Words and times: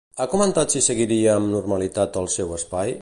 Ha 0.23 0.25
comentat 0.29 0.73
si 0.75 0.81
seguiria 0.85 1.35
amb 1.35 1.51
normalitat 1.57 2.19
al 2.23 2.31
seu 2.37 2.57
espai? 2.57 2.97